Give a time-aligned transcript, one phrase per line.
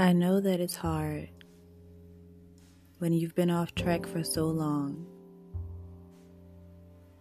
[0.00, 1.28] I know that it's hard
[3.00, 5.04] when you've been off track for so long,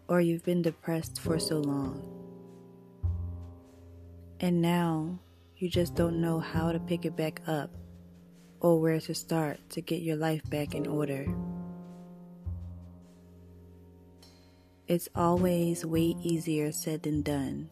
[0.07, 2.04] or you've been depressed for so long,
[4.39, 5.18] and now
[5.57, 7.71] you just don't know how to pick it back up
[8.59, 11.25] or where to start to get your life back in order.
[14.87, 17.71] It's always way easier said than done,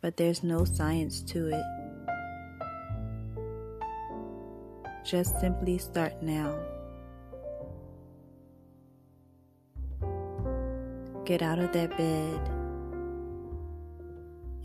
[0.00, 1.75] but there's no science to it.
[5.06, 6.52] Just simply start now.
[11.24, 12.40] Get out of that bed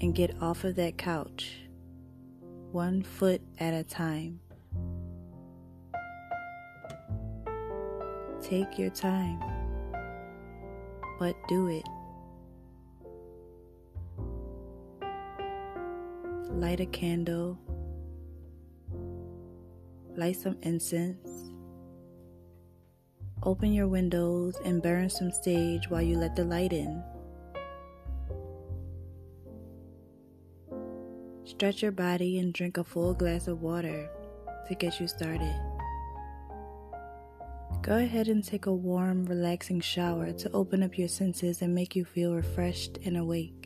[0.02, 1.60] and get off of that couch,
[2.72, 4.40] one foot at a time.
[8.42, 9.40] Take your time,
[11.20, 11.86] but do it.
[16.50, 17.60] Light a candle
[20.16, 21.52] light some incense,
[23.44, 27.04] open your windows, and burn some sage while you let the light in.
[31.46, 34.10] Stretch your body and drink a full glass of water
[34.68, 35.56] to get you started.
[37.82, 41.96] Go ahead and take a warm, relaxing shower to open up your senses and make
[41.96, 43.61] you feel refreshed and awake.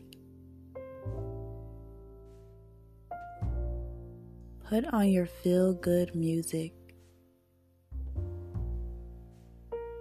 [4.68, 6.74] Put on your feel good music.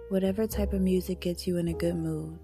[0.09, 2.39] Whatever type of music gets you in a good mood.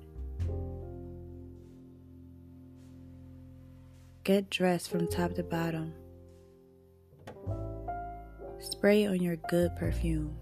[4.23, 5.93] Get dressed from top to bottom.
[8.59, 10.37] Spray on your good perfume.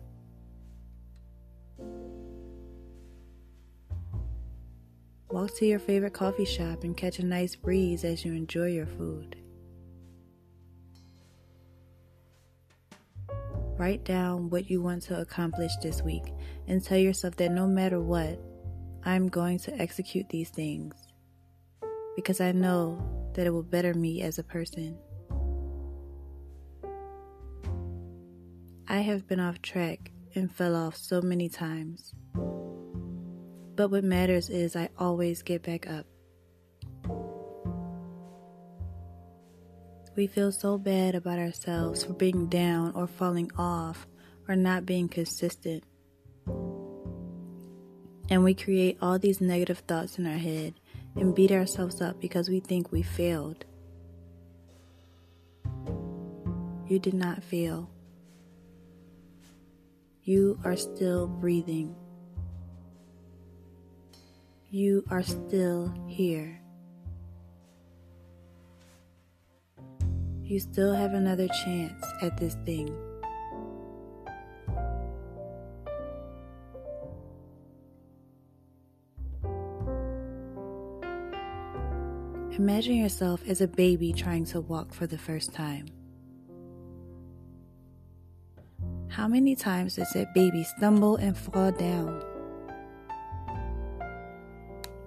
[5.31, 8.88] Walk to your favorite coffee shop and catch a nice breeze as you enjoy your
[8.88, 9.38] food.
[13.79, 16.34] Write down what you want to accomplish this week
[16.67, 18.38] and tell yourself that no matter what,
[19.06, 20.94] I'm going to execute these things
[22.18, 23.01] because I know
[23.35, 24.97] that it will better me as a person.
[28.89, 32.13] I have been off track and fell off so many times.
[32.34, 36.06] But what matters is I always get back up.
[40.19, 44.06] We feel so bad about ourselves for being down or falling off
[44.50, 45.85] or not being consistent.
[48.30, 50.74] And we create all these negative thoughts in our head
[51.16, 53.63] and beat ourselves up because we think we failed.
[56.90, 57.90] You did not fail.
[60.24, 61.96] You are still breathing.
[64.69, 66.59] You are still here.
[70.50, 72.90] You still have another chance at this thing.
[82.58, 85.86] Imagine yourself as a baby trying to walk for the first time.
[89.08, 92.24] How many times does that baby stumble and fall down?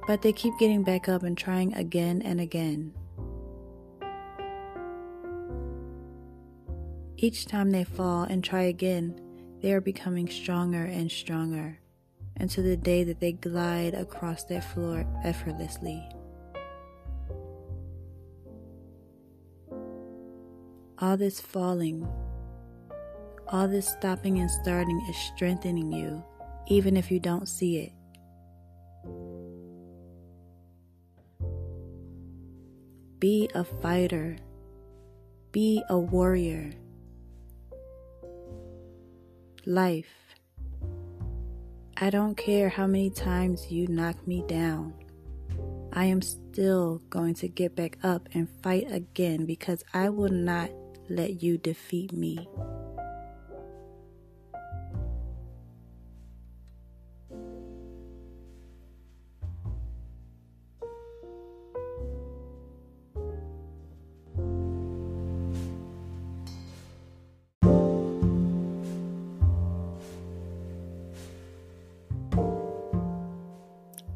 [0.06, 2.94] But they keep getting back up and trying again and again.
[7.24, 9.14] Each time they fall and try again,
[9.60, 11.78] they are becoming stronger and stronger
[12.34, 16.04] until the day that they glide across that floor effortlessly.
[20.98, 22.08] All this falling,
[23.46, 26.24] all this stopping and starting is strengthening you,
[26.66, 27.92] even if you don't see it.
[33.20, 34.38] Be a fighter.
[35.52, 36.72] Be a warrior
[39.66, 40.36] life.
[41.96, 44.94] I don't care how many times you knock me down.
[45.92, 50.70] I am still going to get back up and fight again because I will not
[51.08, 52.48] let you defeat me.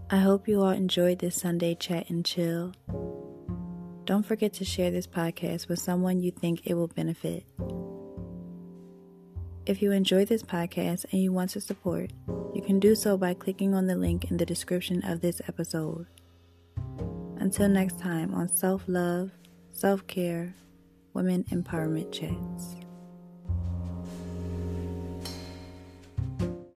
[0.09, 2.73] I hope you all enjoyed this Sunday chat and chill.
[4.05, 7.45] Don't forget to share this podcast with someone you think it will benefit.
[9.67, 12.13] If you enjoy this podcast and you want to support,
[12.55, 16.07] you can do so by clicking on the link in the description of this episode.
[17.39, 19.33] Until next time on self love,
[19.73, 20.55] self care,
[21.15, 22.86] Women Empowerment Chats.